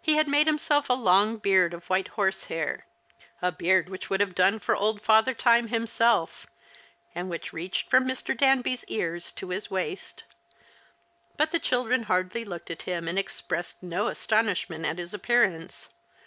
He 0.00 0.14
had 0.16 0.26
made 0.28 0.46
himself 0.46 0.88
a 0.88 0.94
long 0.94 1.36
beard 1.36 1.74
of 1.74 1.90
white 1.90 2.08
horsehair— 2.08 2.86
a 3.42 3.52
beard 3.52 3.90
which 3.90 4.08
would 4.08 4.18
have 4.20 4.34
done 4.34 4.58
for 4.58 4.74
old 4.74 5.02
Father 5.02 5.34
Time 5.34 5.68
himself— 5.68 6.46
and 7.14 7.28
which 7.28 7.52
reached 7.52 7.90
from 7.90 8.06
Mr. 8.06 8.34
Danby's 8.34 8.84
ears 8.86 9.30
to 9.32 9.50
his 9.50 9.70
waist. 9.70 10.24
But 11.36 11.50
the 11.50 11.58
children 11.60 12.04
hardly 12.04 12.46
looked 12.46 12.70
at 12.70 12.84
him 12.84 13.06
and 13.08 13.18
expressed 13.18 13.82
no 13.82 14.06
astonishment 14.06 14.86
at 14.86 14.96
his 14.96 15.12
appearance. 15.12 15.90